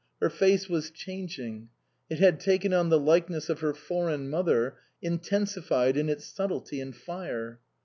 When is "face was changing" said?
0.31-1.69